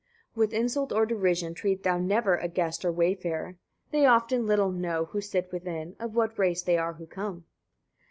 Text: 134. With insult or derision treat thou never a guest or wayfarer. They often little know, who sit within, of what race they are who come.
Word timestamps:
134. 0.33 0.41
With 0.59 0.63
insult 0.65 0.91
or 0.91 1.05
derision 1.05 1.53
treat 1.53 1.83
thou 1.83 1.99
never 1.99 2.35
a 2.35 2.47
guest 2.47 2.83
or 2.83 2.91
wayfarer. 2.91 3.57
They 3.91 4.07
often 4.07 4.47
little 4.47 4.71
know, 4.71 5.05
who 5.05 5.21
sit 5.21 5.51
within, 5.51 5.95
of 5.99 6.15
what 6.15 6.39
race 6.39 6.63
they 6.63 6.79
are 6.79 6.93
who 6.93 7.05
come. 7.05 7.45